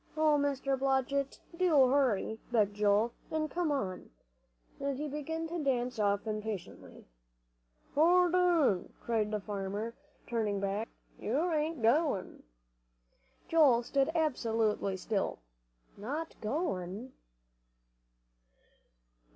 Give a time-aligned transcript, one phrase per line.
[0.17, 0.79] "Oh, Mr.
[0.79, 3.71] Blodgett, do hurry," begged Joel, "and come."
[4.79, 7.05] And he began to dance off impatiently.
[7.93, 9.93] "Hold on!" cried the farmer,
[10.25, 12.41] turning back, "you ain't goin'."
[13.47, 15.37] Joel stood absolutely still.
[15.95, 17.13] "Not going!"